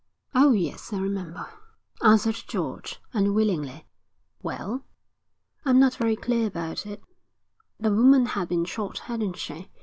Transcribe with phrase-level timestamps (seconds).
[0.33, 1.51] 'Oh, yes, I remember,'
[2.01, 3.85] answered George, unwillingly
[4.41, 4.83] 'Well?'
[5.63, 7.03] 'I'm not very clear about it.
[7.79, 9.69] The woman had been shot, hadn't she?